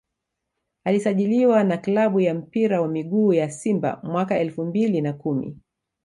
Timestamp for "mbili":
4.65-5.01